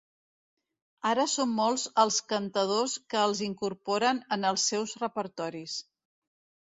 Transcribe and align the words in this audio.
Ara 1.09 1.25
són 1.33 1.51
molts 1.59 1.83
els 2.03 2.17
cantadors 2.33 2.95
que 3.15 3.21
els 3.27 3.43
incorporen 3.51 4.25
en 4.39 4.49
els 4.53 4.65
seus 4.75 4.97
repertoris. 5.05 5.77